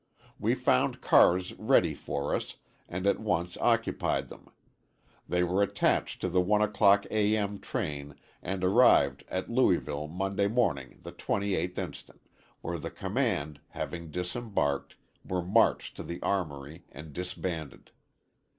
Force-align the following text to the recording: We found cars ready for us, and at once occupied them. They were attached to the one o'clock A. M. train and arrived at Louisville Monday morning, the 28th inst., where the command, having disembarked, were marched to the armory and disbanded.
We 0.39 0.55
found 0.55 0.99
cars 0.99 1.53
ready 1.59 1.93
for 1.93 2.33
us, 2.35 2.55
and 2.89 3.05
at 3.05 3.19
once 3.19 3.55
occupied 3.61 4.29
them. 4.29 4.47
They 5.29 5.43
were 5.43 5.61
attached 5.61 6.21
to 6.21 6.27
the 6.29 6.41
one 6.41 6.59
o'clock 6.63 7.05
A. 7.11 7.37
M. 7.37 7.59
train 7.59 8.15
and 8.41 8.63
arrived 8.63 9.23
at 9.27 9.47
Louisville 9.47 10.07
Monday 10.07 10.47
morning, 10.47 11.01
the 11.03 11.11
28th 11.11 11.77
inst., 11.77 12.09
where 12.61 12.79
the 12.79 12.89
command, 12.89 13.59
having 13.67 14.09
disembarked, 14.09 14.95
were 15.23 15.43
marched 15.45 15.97
to 15.97 16.03
the 16.03 16.19
armory 16.23 16.83
and 16.91 17.13
disbanded. 17.13 17.91